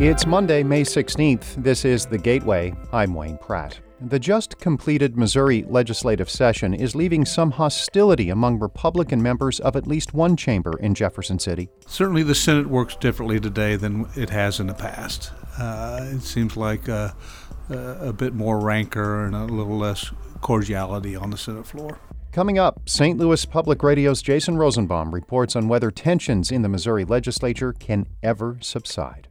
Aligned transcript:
It's 0.00 0.26
Monday, 0.26 0.62
May 0.62 0.82
16th. 0.82 1.60
This 1.60 1.84
is 1.84 2.06
The 2.06 2.18
Gateway. 2.18 2.72
I'm 2.92 3.14
Wayne 3.14 3.36
Pratt. 3.36 3.80
The 4.00 4.20
just 4.20 4.56
completed 4.60 5.16
Missouri 5.18 5.64
legislative 5.68 6.30
session 6.30 6.72
is 6.72 6.94
leaving 6.94 7.24
some 7.24 7.50
hostility 7.50 8.30
among 8.30 8.60
Republican 8.60 9.20
members 9.20 9.58
of 9.58 9.74
at 9.74 9.88
least 9.88 10.14
one 10.14 10.36
chamber 10.36 10.78
in 10.78 10.94
Jefferson 10.94 11.40
City. 11.40 11.68
Certainly, 11.88 12.22
the 12.22 12.36
Senate 12.36 12.68
works 12.68 12.94
differently 12.94 13.40
today 13.40 13.74
than 13.74 14.06
it 14.14 14.30
has 14.30 14.60
in 14.60 14.68
the 14.68 14.74
past. 14.74 15.32
Uh, 15.58 16.06
it 16.12 16.20
seems 16.20 16.56
like 16.56 16.88
uh, 16.88 17.10
a 17.68 18.12
bit 18.12 18.34
more 18.34 18.60
rancor 18.60 19.24
and 19.24 19.34
a 19.34 19.46
little 19.46 19.78
less 19.78 20.12
cordiality 20.42 21.16
on 21.16 21.30
the 21.30 21.36
Senate 21.36 21.66
floor. 21.66 21.98
Coming 22.30 22.56
up, 22.56 22.88
St. 22.88 23.18
Louis 23.18 23.44
Public 23.44 23.82
Radio's 23.82 24.22
Jason 24.22 24.58
Rosenbaum 24.58 25.12
reports 25.12 25.56
on 25.56 25.66
whether 25.66 25.90
tensions 25.90 26.52
in 26.52 26.62
the 26.62 26.68
Missouri 26.68 27.04
legislature 27.04 27.72
can 27.72 28.06
ever 28.22 28.58
subside. 28.60 29.27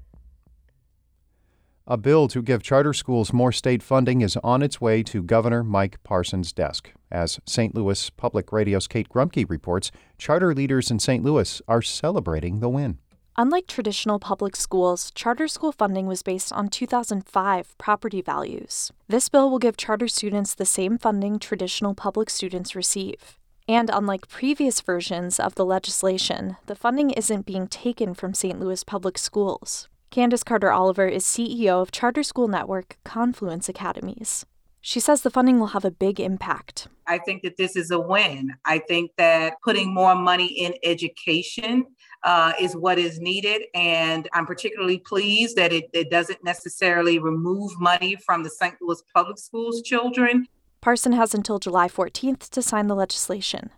A 1.90 1.96
bill 1.96 2.27
to 2.27 2.41
give 2.41 2.62
charter 2.62 2.91
schools 2.91 3.32
more 3.32 3.54
state 3.54 3.82
funding 3.82 4.20
is 4.20 4.36
on 4.44 4.62
its 4.62 4.82
way 4.82 5.02
to 5.04 5.23
Governor 5.23 5.64
Mike 5.64 6.04
Parson's 6.04 6.52
desk. 6.52 6.91
As 7.09 7.40
St. 7.45 7.73
Louis 7.73 8.09
Public 8.09 8.52
Radio's 8.52 8.90
Kate 8.90 9.08
Grumke 9.08 9.50
reports, 9.50 9.90
charter 10.18 10.54
leaders 10.54 10.92
in 10.92 11.00
St. 11.00 11.23
Louis 11.23 11.62
are 11.66 11.81
celebrating 11.81 12.59
the 12.59 12.68
win. 12.68 12.98
Unlike 13.38 13.68
traditional 13.68 14.20
public 14.20 14.58
schools, 14.58 15.12
charter 15.12 15.48
school 15.48 15.72
funding 15.72 16.08
was 16.08 16.23
based 16.23 16.52
on 16.52 16.68
2005 16.68 17.78
property 17.78 18.22
values. 18.22 18.92
This 19.08 19.30
bill 19.30 19.50
will 19.50 19.58
give 19.58 19.78
charter 19.78 20.09
students 20.09 20.56
the 20.56 20.66
same 20.66 20.97
funding 20.97 21.40
traditional 21.40 21.95
public 21.95 22.30
students 22.30 22.75
receive. 22.75 23.40
And 23.66 23.90
unlike 23.94 24.28
previous 24.28 24.81
versions 24.81 25.40
of 25.40 25.56
the 25.56 25.66
legislation, 25.66 26.58
the 26.66 26.75
funding 26.75 27.12
isn't 27.12 27.45
being 27.45 27.67
taken 27.69 28.14
from 28.14 28.34
St. 28.34 28.59
Louis 28.59 28.84
public 28.84 29.17
schools. 29.17 29.88
Candace 30.09 30.44
Carter 30.44 30.72
Oliver 30.72 31.08
is 31.08 31.25
CEO 31.25 31.81
of 31.81 31.91
charter 31.91 32.23
school 32.23 32.47
network 32.47 32.97
Confluence 33.03 33.67
Academies. 33.67 34.45
She 34.80 35.00
says 35.02 35.22
the 35.22 35.30
funding 35.30 35.59
will 35.59 35.67
have 35.67 35.83
a 35.83 35.91
big 35.91 36.19
impact. 36.19 36.88
I 37.08 37.17
think 37.17 37.44
that 37.44 37.58
this 37.58 37.75
is 37.75 37.91
a 37.91 38.00
win. 38.00 38.53
I 38.66 38.80
think 38.80 39.11
that 39.17 39.55
putting 39.63 39.94
more 39.94 40.16
money 40.16 40.47
in 40.47 40.75
education 40.83 41.85
uh, 42.23 42.53
is 42.59 42.73
what 42.73 42.97
is 42.97 43.19
needed. 43.19 43.63
And 43.73 44.30
I'm 44.33 44.45
particularly 44.45 45.00
pleased 45.00 45.58
that 45.58 45.73
it, 45.73 45.89
it 45.94 46.09
doesn't 46.09 46.44
necessarily 46.44 47.19
remove 47.19 47.73
money 47.80 48.16
from 48.25 48.44
the 48.44 48.50
St. 48.50 48.75
Louis 48.81 49.02
Public 49.13 49.38
Schools 49.38 49.81
children. 49.81 50.47
Parson 50.80 51.11
has 51.11 51.33
until 51.33 51.59
July 51.59 51.89
14th 51.89 52.50
to 52.50 52.61
sign 52.61 52.88
the 52.88 52.95
legislation. 52.95 53.72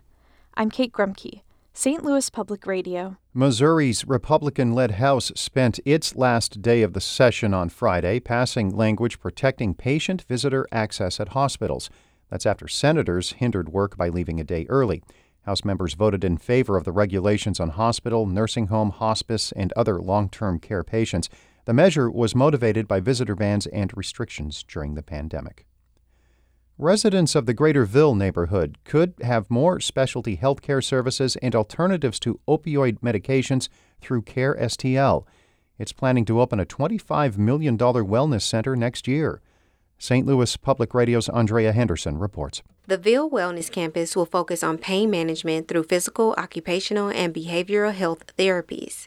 I'm 0.54 0.70
Kate 0.70 0.92
Grumke. 0.92 1.42
St. 1.82 2.04
Louis 2.04 2.28
Public 2.28 2.66
Radio. 2.66 3.16
Missouri's 3.32 4.06
Republican 4.06 4.74
led 4.74 4.90
House 4.90 5.32
spent 5.34 5.80
its 5.86 6.14
last 6.14 6.60
day 6.60 6.82
of 6.82 6.92
the 6.92 7.00
session 7.00 7.54
on 7.54 7.70
Friday 7.70 8.20
passing 8.20 8.76
language 8.76 9.18
protecting 9.18 9.72
patient 9.72 10.20
visitor 10.28 10.68
access 10.72 11.18
at 11.18 11.28
hospitals. 11.28 11.88
That's 12.28 12.44
after 12.44 12.68
senators 12.68 13.32
hindered 13.32 13.70
work 13.70 13.96
by 13.96 14.10
leaving 14.10 14.38
a 14.38 14.44
day 14.44 14.66
early. 14.68 15.02
House 15.46 15.64
members 15.64 15.94
voted 15.94 16.22
in 16.22 16.36
favor 16.36 16.76
of 16.76 16.84
the 16.84 16.92
regulations 16.92 17.58
on 17.58 17.70
hospital, 17.70 18.26
nursing 18.26 18.66
home, 18.66 18.90
hospice, 18.90 19.50
and 19.52 19.72
other 19.72 20.02
long 20.02 20.28
term 20.28 20.58
care 20.58 20.84
patients. 20.84 21.30
The 21.64 21.72
measure 21.72 22.10
was 22.10 22.34
motivated 22.34 22.88
by 22.88 23.00
visitor 23.00 23.34
bans 23.34 23.66
and 23.68 23.90
restrictions 23.96 24.66
during 24.68 24.96
the 24.96 25.02
pandemic. 25.02 25.64
Residents 26.82 27.34
of 27.34 27.44
the 27.44 27.52
Greater 27.52 27.84
Ville 27.84 28.14
neighborhood 28.14 28.78
could 28.84 29.12
have 29.20 29.50
more 29.50 29.80
specialty 29.80 30.36
health 30.36 30.62
care 30.62 30.80
services 30.80 31.36
and 31.42 31.54
alternatives 31.54 32.18
to 32.20 32.40
opioid 32.48 33.00
medications 33.00 33.68
through 34.00 34.22
Care 34.22 34.54
STL. 34.54 35.26
It's 35.78 35.92
planning 35.92 36.24
to 36.24 36.40
open 36.40 36.58
a 36.58 36.64
$25 36.64 37.36
million 37.36 37.76
wellness 37.76 38.40
center 38.40 38.76
next 38.76 39.06
year. 39.06 39.42
St. 39.98 40.26
Louis 40.26 40.56
Public 40.56 40.94
Radio's 40.94 41.28
Andrea 41.28 41.72
Henderson 41.72 42.16
reports. 42.16 42.62
The 42.90 42.98
Ville 42.98 43.30
Wellness 43.30 43.70
Campus 43.70 44.16
will 44.16 44.26
focus 44.26 44.64
on 44.64 44.76
pain 44.76 45.10
management 45.12 45.68
through 45.68 45.84
physical, 45.84 46.34
occupational, 46.36 47.08
and 47.08 47.32
behavioral 47.32 47.94
health 47.94 48.36
therapies. 48.36 49.06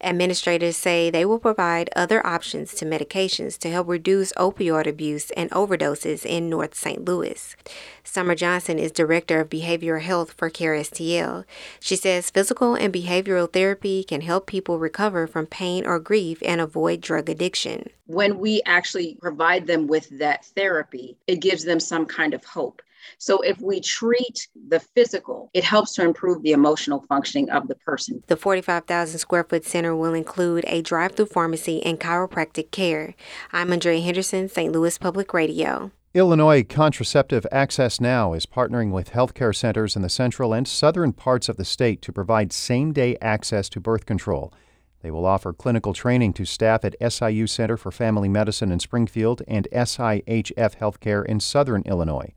Administrators 0.00 0.76
say 0.76 1.10
they 1.10 1.24
will 1.24 1.38
provide 1.38 1.90
other 1.94 2.26
options 2.26 2.74
to 2.74 2.84
medications 2.84 3.56
to 3.58 3.70
help 3.70 3.86
reduce 3.86 4.32
opioid 4.32 4.88
abuse 4.88 5.30
and 5.36 5.48
overdoses 5.52 6.26
in 6.26 6.50
North 6.50 6.74
St. 6.74 7.04
Louis. 7.04 7.54
Summer 8.02 8.34
Johnson 8.34 8.80
is 8.80 8.90
Director 8.90 9.38
of 9.38 9.48
Behavioral 9.48 10.00
Health 10.00 10.32
for 10.32 10.50
Care 10.50 10.74
STL. 10.74 11.44
She 11.78 11.94
says 11.94 12.30
physical 12.30 12.74
and 12.74 12.92
behavioral 12.92 13.52
therapy 13.52 14.02
can 14.02 14.22
help 14.22 14.48
people 14.48 14.80
recover 14.80 15.28
from 15.28 15.46
pain 15.46 15.86
or 15.86 16.00
grief 16.00 16.42
and 16.44 16.60
avoid 16.60 17.00
drug 17.00 17.28
addiction. 17.28 17.90
When 18.06 18.40
we 18.40 18.60
actually 18.66 19.18
provide 19.20 19.68
them 19.68 19.86
with 19.86 20.18
that 20.18 20.46
therapy, 20.46 21.16
it 21.28 21.36
gives 21.36 21.62
them 21.62 21.78
some 21.78 22.06
kind 22.06 22.34
of 22.34 22.44
hope. 22.44 22.82
So 23.18 23.40
if 23.42 23.60
we 23.60 23.80
treat 23.80 24.48
the 24.68 24.80
physical, 24.80 25.50
it 25.54 25.64
helps 25.64 25.94
to 25.94 26.04
improve 26.04 26.42
the 26.42 26.52
emotional 26.52 27.04
functioning 27.08 27.50
of 27.50 27.68
the 27.68 27.74
person. 27.76 28.22
The 28.26 28.36
45,000 28.36 29.18
square 29.18 29.44
foot 29.44 29.64
center 29.64 29.94
will 29.94 30.14
include 30.14 30.64
a 30.66 30.82
drive 30.82 31.12
through 31.12 31.26
pharmacy 31.26 31.84
and 31.84 32.00
chiropractic 32.00 32.70
care. 32.70 33.14
I'm 33.52 33.72
Andrea 33.72 34.00
Henderson, 34.00 34.48
St. 34.48 34.72
Louis 34.72 34.98
Public 34.98 35.32
Radio. 35.34 35.92
Illinois 36.12 36.64
Contraceptive 36.64 37.46
Access 37.52 38.00
Now 38.00 38.32
is 38.32 38.44
partnering 38.44 38.90
with 38.90 39.12
healthcare 39.12 39.54
centers 39.54 39.94
in 39.94 40.02
the 40.02 40.08
central 40.08 40.52
and 40.52 40.66
southern 40.66 41.12
parts 41.12 41.48
of 41.48 41.56
the 41.56 41.64
state 41.64 42.02
to 42.02 42.12
provide 42.12 42.52
same 42.52 42.92
day 42.92 43.16
access 43.20 43.68
to 43.68 43.80
birth 43.80 44.06
control. 44.06 44.52
They 45.02 45.12
will 45.12 45.24
offer 45.24 45.52
clinical 45.52 45.94
training 45.94 46.32
to 46.32 46.44
staff 46.44 46.84
at 46.84 46.96
SIU 47.00 47.46
Center 47.46 47.76
for 47.76 47.90
Family 47.90 48.28
Medicine 48.28 48.72
in 48.72 48.80
Springfield 48.80 49.42
and 49.46 49.68
SIHF 49.72 50.76
Healthcare 50.76 51.24
in 51.24 51.38
southern 51.38 51.82
Illinois. 51.82 52.34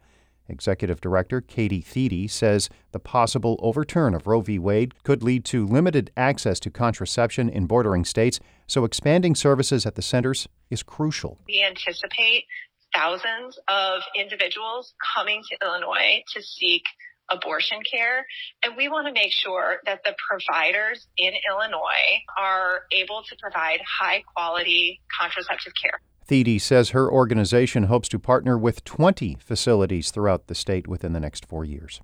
Executive 0.47 1.01
Director 1.01 1.41
Katie 1.41 1.81
Thiede 1.81 2.29
says 2.29 2.69
the 2.91 2.99
possible 2.99 3.59
overturn 3.61 4.13
of 4.13 4.27
Roe 4.27 4.41
v. 4.41 4.59
Wade 4.59 4.93
could 5.03 5.23
lead 5.23 5.45
to 5.45 5.65
limited 5.65 6.11
access 6.17 6.59
to 6.61 6.69
contraception 6.69 7.49
in 7.49 7.65
bordering 7.65 8.05
states, 8.05 8.39
so 8.67 8.85
expanding 8.85 9.35
services 9.35 9.85
at 9.85 9.95
the 9.95 10.01
centers 10.01 10.47
is 10.69 10.83
crucial. 10.83 11.39
We 11.47 11.63
anticipate 11.67 12.45
thousands 12.93 13.59
of 13.67 14.01
individuals 14.15 14.93
coming 15.15 15.41
to 15.49 15.65
Illinois 15.65 16.23
to 16.33 16.41
seek 16.41 16.83
abortion 17.29 17.79
care. 17.89 18.25
And 18.63 18.75
we 18.75 18.89
want 18.89 19.07
to 19.07 19.13
make 19.13 19.31
sure 19.31 19.77
that 19.85 20.01
the 20.03 20.13
providers 20.29 21.07
in 21.17 21.33
Illinois 21.49 22.21
are 22.37 22.81
able 22.91 23.23
to 23.27 23.35
provide 23.41 23.79
high 23.99 24.23
quality 24.35 25.01
contraceptive 25.19 25.73
care. 25.81 25.99
Thiede 26.27 26.61
says 26.61 26.89
her 26.89 27.11
organization 27.11 27.83
hopes 27.83 28.07
to 28.09 28.19
partner 28.19 28.57
with 28.57 28.83
20 28.83 29.37
facilities 29.39 30.11
throughout 30.11 30.47
the 30.47 30.55
state 30.55 30.87
within 30.87 31.13
the 31.13 31.19
next 31.19 31.45
four 31.45 31.65
years. 31.65 32.01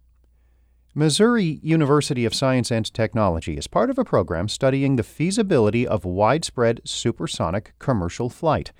Missouri 0.95 1.59
University 1.61 2.25
of 2.25 2.33
Science 2.33 2.71
and 2.71 2.91
Technology 2.93 3.55
is 3.55 3.67
part 3.67 3.89
of 3.89 3.97
a 3.97 4.03
program 4.03 4.47
studying 4.49 4.95
the 4.95 5.03
feasibility 5.03 5.87
of 5.87 6.03
widespread 6.03 6.81
supersonic 6.83 7.73
commercial 7.79 8.29
flight. 8.29 8.71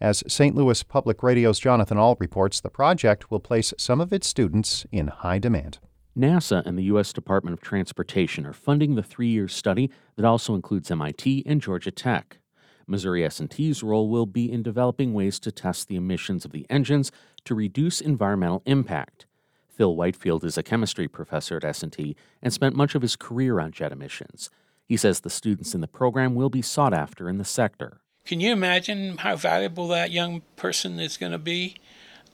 As 0.00 0.22
St. 0.28 0.54
Louis 0.54 0.82
Public 0.82 1.22
Radio's 1.22 1.58
Jonathan 1.58 1.96
Ahl 1.96 2.16
reports, 2.18 2.60
the 2.60 2.68
project 2.68 3.30
will 3.30 3.40
place 3.40 3.72
some 3.78 4.00
of 4.00 4.12
its 4.12 4.26
students 4.26 4.84
in 4.92 5.06
high 5.06 5.38
demand. 5.38 5.78
NASA 6.18 6.64
and 6.66 6.76
the 6.76 6.84
U.S. 6.84 7.12
Department 7.12 7.54
of 7.54 7.60
Transportation 7.60 8.44
are 8.44 8.52
funding 8.52 8.94
the 8.94 9.02
three 9.02 9.28
year 9.28 9.48
study 9.48 9.90
that 10.16 10.24
also 10.24 10.54
includes 10.54 10.90
MIT 10.90 11.44
and 11.46 11.62
Georgia 11.62 11.90
Tech. 11.90 12.38
Missouri 12.86 13.24
S&T's 13.24 13.82
role 13.82 14.08
will 14.08 14.26
be 14.26 14.50
in 14.50 14.62
developing 14.62 15.12
ways 15.12 15.38
to 15.40 15.52
test 15.52 15.88
the 15.88 15.96
emissions 15.96 16.44
of 16.44 16.52
the 16.52 16.66
engines 16.70 17.10
to 17.44 17.54
reduce 17.54 18.00
environmental 18.00 18.62
impact. 18.66 19.26
Phil 19.68 19.94
Whitefield 19.94 20.44
is 20.44 20.56
a 20.56 20.62
chemistry 20.62 21.08
professor 21.08 21.56
at 21.56 21.64
S&T 21.64 22.16
and 22.42 22.52
spent 22.52 22.76
much 22.76 22.94
of 22.94 23.02
his 23.02 23.16
career 23.16 23.60
on 23.60 23.72
jet 23.72 23.92
emissions. 23.92 24.50
He 24.86 24.96
says 24.96 25.20
the 25.20 25.30
students 25.30 25.74
in 25.74 25.80
the 25.80 25.88
program 25.88 26.34
will 26.34 26.48
be 26.48 26.62
sought 26.62 26.94
after 26.94 27.28
in 27.28 27.38
the 27.38 27.44
sector. 27.44 28.00
Can 28.24 28.40
you 28.40 28.52
imagine 28.52 29.18
how 29.18 29.36
valuable 29.36 29.88
that 29.88 30.10
young 30.10 30.42
person 30.56 30.98
is 30.98 31.16
going 31.16 31.32
to 31.32 31.38
be? 31.38 31.76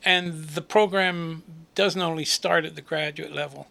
And 0.05 0.49
the 0.49 0.63
program 0.63 1.43
doesn't 1.75 2.01
only 2.01 2.25
start 2.25 2.65
at 2.65 2.77
the 2.77 2.83
graduate 2.83 3.33
level, 3.33 3.69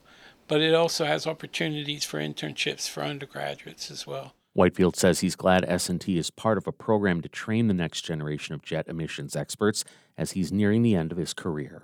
but 0.48 0.62
it 0.62 0.74
also 0.74 1.06
has 1.06 1.28
opportunities 1.28 2.04
for 2.04 2.19
internships 2.19 2.89
for 2.89 3.04
undergraduates 3.04 3.89
as 3.92 4.06
well. 4.06 4.33
Whitefield 4.53 4.98
says 4.98 5.21
he's 5.21 5.38
glad 5.38 5.63
S&T 5.65 6.18
is 6.18 6.30
part 6.30 6.57
of 6.57 6.68
a 6.68 6.74
program 6.74 7.21
to 7.21 7.30
train 7.30 7.68
the 7.68 7.74
next 7.74 8.01
generation 8.01 8.53
of 8.53 8.62
jet 8.62 8.86
emissions 8.89 9.33
experts 9.33 9.86
as 10.18 10.31
he's 10.31 10.51
nearing 10.51 10.81
the 10.81 10.94
end 10.94 11.13
of 11.13 11.18
his 11.18 11.33
career. 11.33 11.83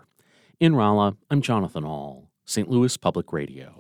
In 0.60 0.76
Rolla, 0.76 1.16
I'm 1.32 1.42
Jonathan 1.42 1.86
Ahl, 1.86 2.30
St. 2.44 2.70
Louis 2.70 2.98
Public 2.98 3.32
Radio. 3.32 3.74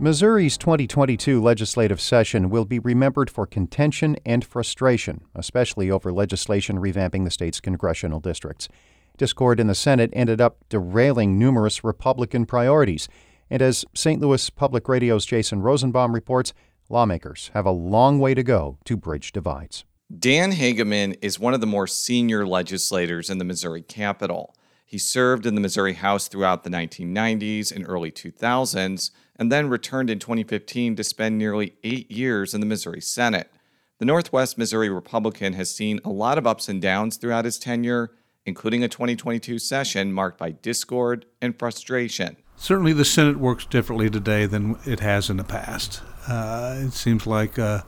Missouri's 0.00 0.58
2022 0.58 1.40
legislative 1.40 2.00
session 2.00 2.50
will 2.50 2.64
be 2.64 2.80
remembered 2.80 3.30
for 3.30 3.46
contention 3.46 4.16
and 4.26 4.44
frustration, 4.44 5.22
especially 5.34 5.92
over 5.92 6.12
legislation 6.12 6.78
revamping 6.78 7.24
the 7.24 7.30
state's 7.30 7.60
congressional 7.60 8.18
districts. 8.18 8.68
Discord 9.18 9.60
in 9.60 9.66
the 9.66 9.74
Senate 9.74 10.10
ended 10.14 10.40
up 10.40 10.64
derailing 10.68 11.38
numerous 11.38 11.84
Republican 11.84 12.46
priorities. 12.46 13.08
And 13.50 13.60
as 13.60 13.84
St. 13.94 14.20
Louis 14.20 14.48
Public 14.50 14.88
Radio's 14.88 15.26
Jason 15.26 15.60
Rosenbaum 15.60 16.14
reports, 16.14 16.54
lawmakers 16.88 17.50
have 17.52 17.66
a 17.66 17.70
long 17.70 18.18
way 18.18 18.32
to 18.34 18.42
go 18.42 18.78
to 18.84 18.96
bridge 18.96 19.32
divides. 19.32 19.84
Dan 20.16 20.52
Hegeman 20.52 21.18
is 21.20 21.38
one 21.38 21.52
of 21.52 21.60
the 21.60 21.66
more 21.66 21.86
senior 21.86 22.46
legislators 22.46 23.28
in 23.28 23.36
the 23.36 23.44
Missouri 23.44 23.82
Capitol. 23.82 24.54
He 24.86 24.96
served 24.96 25.44
in 25.44 25.54
the 25.54 25.60
Missouri 25.60 25.92
House 25.92 26.28
throughout 26.28 26.64
the 26.64 26.70
1990s 26.70 27.70
and 27.70 27.84
early 27.86 28.10
2000s, 28.10 29.10
and 29.36 29.52
then 29.52 29.68
returned 29.68 30.08
in 30.08 30.18
2015 30.18 30.96
to 30.96 31.04
spend 31.04 31.36
nearly 31.36 31.74
eight 31.84 32.10
years 32.10 32.54
in 32.54 32.60
the 32.60 32.66
Missouri 32.66 33.02
Senate. 33.02 33.52
The 33.98 34.06
Northwest 34.06 34.56
Missouri 34.56 34.88
Republican 34.88 35.52
has 35.52 35.74
seen 35.74 36.00
a 36.04 36.08
lot 36.08 36.38
of 36.38 36.46
ups 36.46 36.68
and 36.68 36.80
downs 36.80 37.18
throughout 37.18 37.44
his 37.44 37.58
tenure, 37.58 38.12
including 38.48 38.82
a 38.82 38.88
2022 38.88 39.58
session 39.58 40.12
marked 40.12 40.38
by 40.38 40.50
discord 40.50 41.26
and 41.40 41.56
frustration. 41.56 42.36
Certainly, 42.56 42.94
the 42.94 43.04
Senate 43.04 43.38
works 43.38 43.64
differently 43.64 44.10
today 44.10 44.46
than 44.46 44.76
it 44.84 44.98
has 44.98 45.30
in 45.30 45.36
the 45.36 45.44
past. 45.44 46.02
Uh, 46.26 46.76
it 46.78 46.92
seems 46.92 47.26
like 47.26 47.56
a, 47.56 47.84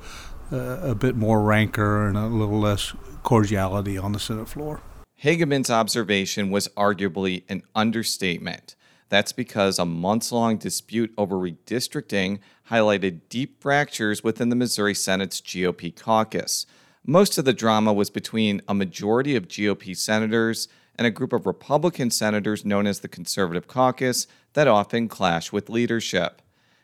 a 0.52 0.94
bit 0.94 1.16
more 1.16 1.42
rancor 1.42 2.06
and 2.06 2.16
a 2.16 2.26
little 2.26 2.60
less 2.60 2.94
cordiality 3.24 3.98
on 3.98 4.12
the 4.12 4.20
Senate 4.20 4.48
floor. 4.48 4.80
Hegeman's 5.22 5.70
observation 5.70 6.50
was 6.50 6.68
arguably 6.68 7.42
an 7.48 7.62
understatement. 7.74 8.76
That's 9.10 9.32
because 9.32 9.78
a 9.78 9.84
months 9.84 10.30
long 10.30 10.56
dispute 10.56 11.12
over 11.18 11.34
redistricting 11.36 12.38
highlighted 12.70 13.22
deep 13.28 13.60
fractures 13.60 14.22
within 14.22 14.50
the 14.50 14.56
Missouri 14.56 14.94
Senate's 14.94 15.40
GOP 15.40 15.94
caucus. 15.94 16.64
Most 17.06 17.38
of 17.38 17.44
the 17.44 17.52
drama 17.52 17.92
was 17.92 18.10
between 18.10 18.60
a 18.68 18.74
majority 18.74 19.34
of 19.34 19.48
GOP 19.48 19.96
senators 19.96 20.68
and 20.96 21.06
a 21.06 21.10
group 21.10 21.32
of 21.32 21.46
Republican 21.46 22.10
senators 22.10 22.64
known 22.64 22.86
as 22.86 23.00
the 23.00 23.08
Conservative 23.08 23.66
Caucus 23.66 24.26
that 24.52 24.68
often 24.68 25.08
clash 25.08 25.50
with 25.50 25.70
leadership. 25.70 26.42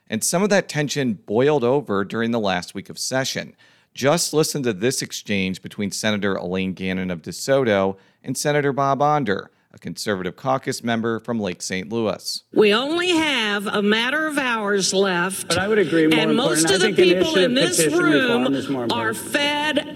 And 0.09 0.23
some 0.23 0.41
of 0.41 0.49
that 0.49 0.69
tension 0.69 1.13
boiled 1.13 1.63
over 1.63 2.03
during 2.03 2.31
the 2.31 2.39
last 2.39 2.73
week 2.73 2.89
of 2.89 2.97
session. 2.97 3.55
Just 3.93 4.33
listen 4.33 4.63
to 4.63 4.73
this 4.73 5.01
exchange 5.01 5.61
between 5.61 5.91
Senator 5.91 6.35
Elaine 6.35 6.73
Gannon 6.73 7.11
of 7.11 7.21
DeSoto 7.21 7.97
and 8.23 8.37
Senator 8.37 8.73
Bob 8.73 9.01
Onder, 9.01 9.51
a 9.73 9.77
conservative 9.77 10.35
caucus 10.35 10.83
member 10.83 11.19
from 11.19 11.39
Lake 11.39 11.61
St. 11.61 11.91
Louis. 11.91 12.43
We 12.53 12.73
only 12.73 13.09
have 13.09 13.67
a 13.67 13.81
matter 13.81 14.27
of 14.27 14.37
hours 14.37 14.93
left. 14.93 15.47
But 15.47 15.57
I 15.57 15.67
would 15.67 15.79
agree. 15.79 16.11
and 16.11 16.35
most 16.35 16.71
of 16.71 16.81
the 16.81 16.93
people 16.93 17.37
in 17.37 17.53
this 17.53 17.87
room 17.87 18.91
are 18.91 19.13
fed 19.13 19.79
up. 19.79 19.86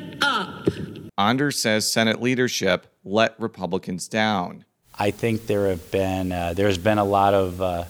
Onder 1.21 1.51
says 1.51 1.91
Senate 1.91 2.19
leadership 2.19 2.87
let 3.03 3.39
Republicans 3.39 4.07
down. 4.07 4.65
I 4.97 5.11
think 5.11 5.45
there 5.45 5.67
have 5.67 5.91
been 5.91 6.31
uh, 6.31 6.53
there's 6.53 6.79
been 6.79 6.97
a 6.97 7.05
lot 7.05 7.35
of 7.35 7.61
uh, 7.61 7.83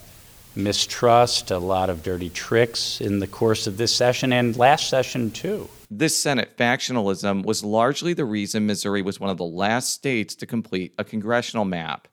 mistrust, 0.54 1.50
a 1.50 1.58
lot 1.58 1.90
of 1.90 2.04
dirty 2.04 2.30
tricks 2.30 3.00
in 3.00 3.20
the 3.20 3.28
course 3.28 3.68
of 3.68 3.78
this 3.78 3.96
session 3.96 4.34
and 4.34 4.58
last 4.58 4.90
session 4.90 5.32
too. 5.32 5.70
This 5.90 6.18
Senate 6.18 6.58
factionalism 6.58 7.46
was 7.46 7.64
largely 7.64 8.14
the 8.14 8.26
reason 8.26 8.66
Missouri 8.66 9.02
was 9.02 9.18
one 9.18 9.30
of 9.30 9.38
the 9.38 9.46
last 9.46 9.92
states 9.94 10.36
to 10.36 10.46
complete 10.46 10.94
a 10.98 11.06
congressional 11.06 11.64
map. 11.64 12.10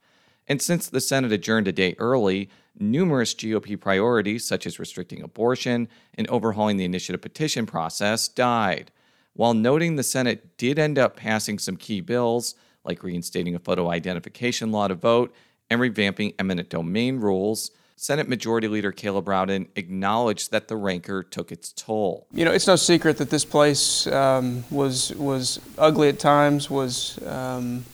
And 0.46 0.62
since 0.62 0.88
the 0.88 1.00
Senate 1.00 1.32
adjourned 1.32 1.66
a 1.66 1.72
day 1.72 1.96
early, 1.98 2.48
numerous 2.78 3.34
GOP 3.34 3.78
priorities, 3.78 4.46
such 4.46 4.68
as 4.68 4.78
restricting 4.78 5.22
abortion 5.22 5.88
and 6.14 6.28
overhauling 6.28 6.76
the 6.76 6.84
initiative 6.84 7.20
petition 7.20 7.66
process, 7.66 8.28
died. 8.28 8.92
While 9.38 9.54
noting 9.54 9.94
the 9.94 10.02
Senate 10.02 10.56
did 10.56 10.80
end 10.80 10.98
up 10.98 11.14
passing 11.14 11.60
some 11.60 11.76
key 11.76 12.00
bills, 12.00 12.56
like 12.82 13.04
reinstating 13.04 13.54
a 13.54 13.60
photo 13.60 13.88
identification 13.88 14.72
law 14.72 14.88
to 14.88 14.96
vote 14.96 15.32
and 15.70 15.80
revamping 15.80 16.34
eminent 16.40 16.70
domain 16.70 17.20
rules, 17.20 17.70
Senate 17.94 18.28
Majority 18.28 18.66
Leader 18.66 18.90
Caleb 18.90 19.28
Rowden 19.28 19.68
acknowledged 19.76 20.50
that 20.50 20.66
the 20.66 20.74
rancor 20.74 21.22
took 21.22 21.52
its 21.52 21.72
toll. 21.72 22.26
You 22.32 22.46
know, 22.46 22.50
it's 22.50 22.66
no 22.66 22.74
secret 22.74 23.18
that 23.18 23.30
this 23.30 23.44
place 23.44 24.08
um, 24.08 24.64
was 24.72 25.14
was 25.14 25.60
ugly 25.78 26.08
at 26.08 26.18
times, 26.18 26.68
was 26.68 27.24
um, 27.24 27.84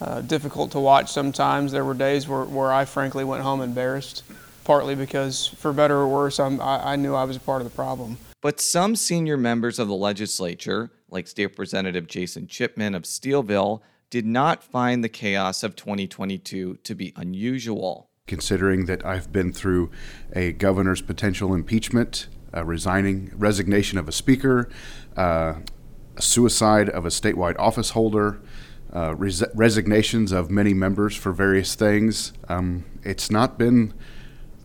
uh, 0.00 0.22
difficult 0.22 0.70
to 0.70 0.80
watch 0.80 1.12
sometimes. 1.12 1.70
There 1.70 1.84
were 1.84 1.92
days 1.92 2.26
where, 2.26 2.44
where 2.44 2.72
I 2.72 2.86
frankly 2.86 3.24
went 3.24 3.42
home 3.42 3.60
embarrassed, 3.60 4.22
partly 4.64 4.94
because, 4.94 5.48
for 5.48 5.74
better 5.74 5.96
or 5.96 6.08
worse, 6.08 6.40
I, 6.40 6.48
I 6.56 6.96
knew 6.96 7.14
I 7.14 7.24
was 7.24 7.36
a 7.36 7.40
part 7.40 7.60
of 7.60 7.70
the 7.70 7.76
problem. 7.76 8.16
But 8.40 8.60
some 8.60 8.96
senior 8.96 9.36
members 9.36 9.78
of 9.78 9.88
the 9.88 9.94
legislature, 9.94 10.90
like 11.10 11.26
State 11.26 11.46
Representative 11.46 12.06
Jason 12.06 12.46
Chipman 12.46 12.94
of 12.94 13.02
Steelville, 13.02 13.80
did 14.10 14.26
not 14.26 14.62
find 14.62 15.02
the 15.02 15.08
chaos 15.08 15.62
of 15.62 15.74
2022 15.74 16.76
to 16.76 16.94
be 16.94 17.12
unusual 17.16 18.10
considering 18.26 18.86
that 18.86 19.04
I've 19.04 19.32
been 19.32 19.52
through 19.52 19.90
a 20.34 20.52
governor's 20.52 21.00
potential 21.02 21.54
impeachment, 21.54 22.26
a 22.52 22.64
resigning 22.64 23.32
resignation 23.36 23.98
of 23.98 24.08
a 24.08 24.12
speaker, 24.12 24.68
uh, 25.16 25.54
a 26.16 26.22
suicide 26.22 26.88
of 26.88 27.04
a 27.04 27.08
statewide 27.08 27.58
office 27.58 27.90
holder, 27.90 28.40
uh, 28.94 29.14
res- 29.14 29.44
resignations 29.54 30.32
of 30.32 30.50
many 30.50 30.74
members 30.74 31.14
for 31.14 31.32
various 31.32 31.74
things. 31.74 32.32
Um, 32.48 32.84
it's 33.02 33.30
not 33.30 33.58
been 33.58 33.94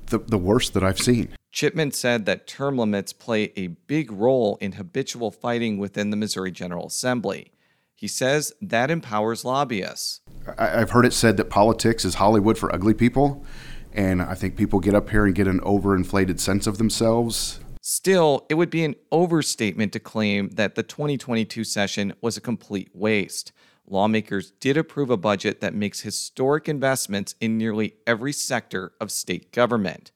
the, 0.07 0.19
the 0.19 0.38
worst 0.38 0.73
that 0.73 0.83
I've 0.83 1.00
seen. 1.00 1.35
Chipman 1.51 1.92
said 1.92 2.25
that 2.25 2.48
term 2.48 2.77
limits 2.77 3.12
play 3.12 3.51
a 3.56 3.68
big 3.68 4.12
role 4.12 4.57
in 4.62 4.74
habitual 4.74 5.31
fighting 5.31 5.77
within 5.77 6.09
the 6.09 6.18
Missouri 6.18 6.51
General 6.51 6.88
Assembly. 6.88 7.51
He 7.94 8.07
says 8.07 8.53
that 8.62 8.89
empowers 8.89 9.45
lobbyists. 9.45 10.21
I've 10.57 10.92
heard 10.92 11.06
it 11.06 11.13
said 11.13 11.38
that 11.38 11.50
politics 11.50 12.03
is 12.03 12.15
Hollywood 12.15 12.57
for 12.57 12.74
ugly 12.74 12.94
people, 12.94 13.45
and 13.94 14.21
I 14.21 14.33
think 14.33 14.56
people 14.56 14.80
get 14.80 14.95
up 14.95 15.09
here 15.09 15.25
and 15.25 15.36
get 15.36 15.48
an 15.48 15.59
overinflated 15.59 16.39
sense 16.39 16.65
of 16.65 16.77
themselves. 16.77 17.59
Still, 17.81 18.45
it 18.50 18.56
would 18.56 18.69
be 18.69 18.83
an 18.83 18.95
overstatement 19.12 19.92
to 19.94 20.00
claim 20.00 20.50
that 20.51 20.75
the 20.75 20.83
2022 20.83 21.63
session 21.63 22.13
was 22.21 22.38
a 22.38 22.42
complete 22.42 22.89
waste. 22.94 23.51
Lawmakers 23.88 24.51
did 24.51 24.77
approve 24.77 25.09
a 25.09 25.18
budget 25.18 25.59
that 25.59 25.74
makes 25.74 26.01
historic 26.01 26.69
investments 26.69 27.36
in 27.42 27.57
nearly 27.57 27.95
every 28.07 28.31
sector 28.31 28.94
of 29.01 29.12
state 29.12 29.51
government. 29.51 30.12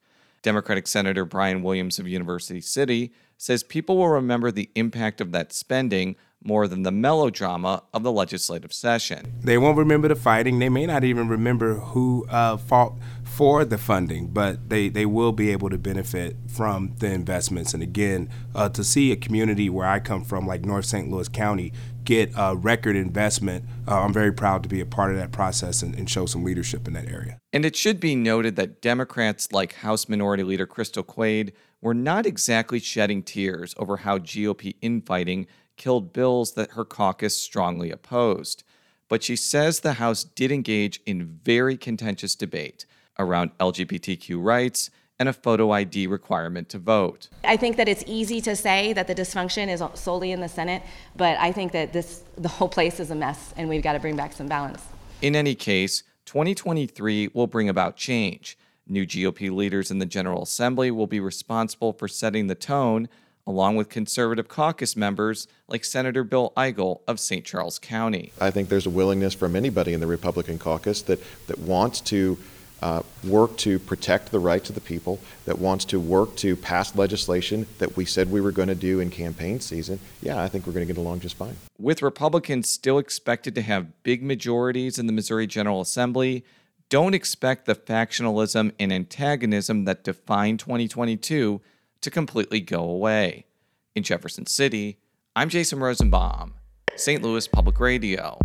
Democratic 0.46 0.86
Senator 0.86 1.24
Brian 1.24 1.60
Williams 1.60 1.98
of 1.98 2.06
University 2.06 2.60
City 2.60 3.12
says 3.36 3.64
people 3.64 3.96
will 3.96 4.10
remember 4.10 4.52
the 4.52 4.70
impact 4.76 5.20
of 5.20 5.32
that 5.32 5.52
spending 5.52 6.14
more 6.40 6.68
than 6.68 6.84
the 6.84 6.92
melodrama 6.92 7.82
of 7.92 8.04
the 8.04 8.12
legislative 8.12 8.72
session. 8.72 9.34
They 9.42 9.58
won't 9.58 9.76
remember 9.76 10.06
the 10.06 10.14
fighting. 10.14 10.60
They 10.60 10.68
may 10.68 10.86
not 10.86 11.02
even 11.02 11.26
remember 11.26 11.74
who 11.74 12.26
uh, 12.30 12.58
fought 12.58 12.92
for 13.36 13.66
the 13.66 13.76
funding, 13.76 14.28
but 14.28 14.70
they, 14.70 14.88
they 14.88 15.04
will 15.04 15.30
be 15.30 15.50
able 15.50 15.68
to 15.68 15.76
benefit 15.76 16.34
from 16.48 16.94
the 17.00 17.06
investments. 17.06 17.74
And 17.74 17.82
again, 17.82 18.30
uh, 18.54 18.70
to 18.70 18.82
see 18.82 19.12
a 19.12 19.16
community 19.16 19.68
where 19.68 19.86
I 19.86 20.00
come 20.00 20.24
from, 20.24 20.46
like 20.46 20.64
North 20.64 20.86
St. 20.86 21.10
Louis 21.10 21.28
County, 21.28 21.74
get 22.04 22.32
a 22.34 22.56
record 22.56 22.96
investment, 22.96 23.66
uh, 23.86 24.00
I'm 24.00 24.14
very 24.14 24.32
proud 24.32 24.62
to 24.62 24.70
be 24.70 24.80
a 24.80 24.86
part 24.86 25.10
of 25.10 25.18
that 25.18 25.32
process 25.32 25.82
and, 25.82 25.94
and 25.96 26.08
show 26.08 26.24
some 26.24 26.44
leadership 26.44 26.88
in 26.88 26.94
that 26.94 27.08
area. 27.08 27.38
And 27.52 27.66
it 27.66 27.76
should 27.76 28.00
be 28.00 28.16
noted 28.16 28.56
that 28.56 28.80
Democrats 28.80 29.52
like 29.52 29.74
House 29.74 30.08
Minority 30.08 30.42
Leader 30.42 30.66
Crystal 30.66 31.02
Quade 31.02 31.52
were 31.82 31.92
not 31.92 32.24
exactly 32.24 32.78
shedding 32.78 33.22
tears 33.22 33.74
over 33.76 33.98
how 33.98 34.16
GOP 34.16 34.76
infighting 34.80 35.46
killed 35.76 36.14
bills 36.14 36.54
that 36.54 36.70
her 36.70 36.86
caucus 36.86 37.36
strongly 37.36 37.90
opposed. 37.90 38.64
But 39.10 39.22
she 39.22 39.36
says 39.36 39.80
the 39.80 39.92
House 39.94 40.24
did 40.24 40.50
engage 40.50 41.00
in 41.04 41.38
very 41.44 41.76
contentious 41.76 42.34
debate 42.34 42.86
around 43.18 43.56
LGBTQ 43.58 44.42
rights 44.42 44.90
and 45.18 45.28
a 45.28 45.32
photo 45.32 45.70
ID 45.70 46.06
requirement 46.06 46.68
to 46.68 46.78
vote. 46.78 47.28
I 47.42 47.56
think 47.56 47.76
that 47.76 47.88
it's 47.88 48.04
easy 48.06 48.40
to 48.42 48.54
say 48.54 48.92
that 48.92 49.06
the 49.06 49.14
dysfunction 49.14 49.68
is 49.68 49.82
solely 49.98 50.32
in 50.32 50.40
the 50.40 50.48
Senate, 50.48 50.82
but 51.16 51.38
I 51.38 51.52
think 51.52 51.72
that 51.72 51.92
this 51.92 52.22
the 52.36 52.48
whole 52.48 52.68
place 52.68 53.00
is 53.00 53.10
a 53.10 53.14
mess 53.14 53.54
and 53.56 53.68
we've 53.68 53.82
got 53.82 53.94
to 53.94 53.98
bring 53.98 54.16
back 54.16 54.32
some 54.32 54.46
balance. 54.46 54.82
In 55.22 55.34
any 55.34 55.54
case, 55.54 56.02
2023 56.26 57.30
will 57.32 57.46
bring 57.46 57.68
about 57.68 57.96
change. 57.96 58.58
New 58.86 59.06
GOP 59.06 59.50
leaders 59.50 59.90
in 59.90 59.98
the 59.98 60.06
General 60.06 60.42
Assembly 60.42 60.90
will 60.90 61.06
be 61.06 61.18
responsible 61.18 61.92
for 61.92 62.08
setting 62.08 62.46
the 62.46 62.54
tone 62.54 63.08
along 63.46 63.76
with 63.76 63.88
conservative 63.88 64.48
caucus 64.48 64.96
members 64.96 65.46
like 65.68 65.84
Senator 65.84 66.24
Bill 66.24 66.52
Eigel 66.56 67.00
of 67.06 67.20
St. 67.20 67.44
Charles 67.44 67.78
County. 67.78 68.32
I 68.40 68.50
think 68.50 68.68
there's 68.68 68.86
a 68.86 68.90
willingness 68.90 69.34
from 69.34 69.54
anybody 69.54 69.92
in 69.92 70.00
the 70.00 70.06
Republican 70.06 70.58
caucus 70.58 71.02
that, 71.02 71.20
that 71.46 71.58
wants 71.58 72.00
to 72.02 72.36
uh, 72.82 73.02
work 73.24 73.56
to 73.58 73.78
protect 73.78 74.30
the 74.30 74.38
rights 74.38 74.68
of 74.68 74.74
the 74.74 74.80
people, 74.80 75.18
that 75.44 75.58
wants 75.58 75.84
to 75.86 75.98
work 75.98 76.36
to 76.36 76.56
pass 76.56 76.94
legislation 76.94 77.66
that 77.78 77.96
we 77.96 78.04
said 78.04 78.30
we 78.30 78.40
were 78.40 78.52
going 78.52 78.68
to 78.68 78.74
do 78.74 79.00
in 79.00 79.10
campaign 79.10 79.60
season. 79.60 79.98
Yeah, 80.22 80.42
I 80.42 80.48
think 80.48 80.66
we're 80.66 80.72
going 80.72 80.86
to 80.86 80.92
get 80.92 81.00
along 81.00 81.20
just 81.20 81.36
fine. 81.36 81.56
With 81.78 82.02
Republicans 82.02 82.68
still 82.68 82.98
expected 82.98 83.54
to 83.54 83.62
have 83.62 84.02
big 84.02 84.22
majorities 84.22 84.98
in 84.98 85.06
the 85.06 85.12
Missouri 85.12 85.46
General 85.46 85.80
Assembly, 85.80 86.44
don't 86.88 87.14
expect 87.14 87.66
the 87.66 87.74
factionalism 87.74 88.72
and 88.78 88.92
antagonism 88.92 89.84
that 89.86 90.04
defined 90.04 90.60
2022 90.60 91.60
to 92.00 92.10
completely 92.10 92.60
go 92.60 92.82
away. 92.84 93.46
In 93.94 94.02
Jefferson 94.02 94.46
City, 94.46 94.98
I'm 95.34 95.48
Jason 95.48 95.80
Rosenbaum, 95.80 96.54
St. 96.96 97.22
Louis 97.22 97.48
Public 97.48 97.80
Radio. 97.80 98.38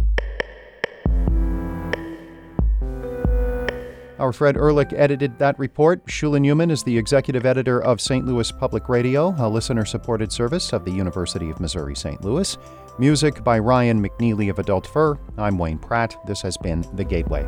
Our 4.21 4.31
Fred 4.31 4.55
Ehrlich 4.55 4.93
edited 4.93 5.39
that 5.39 5.57
report. 5.57 6.05
Shula 6.05 6.39
Neuman 6.39 6.69
is 6.69 6.83
the 6.83 6.95
executive 6.95 7.43
editor 7.43 7.81
of 7.81 7.99
St. 7.99 8.23
Louis 8.23 8.51
Public 8.51 8.87
Radio, 8.87 9.33
a 9.39 9.49
listener 9.49 9.83
supported 9.83 10.31
service 10.31 10.73
of 10.73 10.85
the 10.85 10.91
University 10.91 11.49
of 11.49 11.59
Missouri 11.59 11.95
St. 11.95 12.23
Louis. 12.23 12.55
Music 12.99 13.43
by 13.43 13.57
Ryan 13.57 13.99
McNeely 13.99 14.51
of 14.51 14.59
Adult 14.59 14.85
Fur. 14.85 15.17
I'm 15.39 15.57
Wayne 15.57 15.79
Pratt. 15.79 16.15
This 16.27 16.43
has 16.43 16.55
been 16.55 16.85
The 16.93 17.03
Gateway. 17.03 17.47